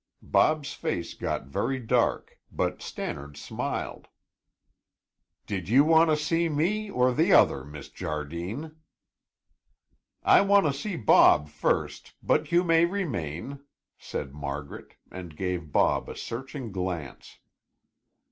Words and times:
Bob's 0.23 0.73
face 0.73 1.13
got 1.13 1.45
very 1.45 1.77
dark, 1.79 2.39
but 2.51 2.81
Stannard 2.81 3.37
smiled. 3.37 4.07
"Did 5.45 5.69
you 5.69 5.83
want 5.83 6.09
to 6.09 6.17
see 6.17 6.49
me 6.49 6.89
or 6.89 7.13
the 7.13 7.31
other, 7.33 7.63
Miss 7.63 7.87
Jardine?" 7.89 8.77
"I 10.23 10.41
want 10.41 10.65
to 10.65 10.73
see 10.73 10.95
Bob 10.95 11.49
first, 11.49 12.15
but 12.23 12.51
you 12.51 12.63
may 12.63 12.83
remain," 12.85 13.59
said 13.99 14.33
Margaret 14.33 14.95
and 15.11 15.37
gave 15.37 15.71
Bob 15.71 16.09
a 16.09 16.15
searching 16.15 16.71
glance. 16.71 17.37